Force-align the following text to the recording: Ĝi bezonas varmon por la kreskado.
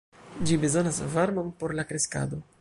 Ĝi 0.51 0.55
bezonas 0.63 0.97
varmon 1.17 1.53
por 1.61 1.77
la 1.81 1.87
kreskado. 1.93 2.43